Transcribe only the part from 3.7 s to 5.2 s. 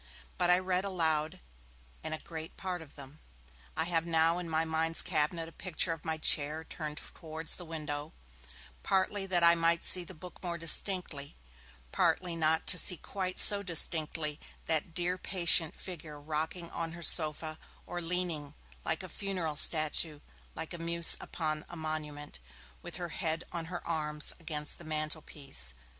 I have now in my mind's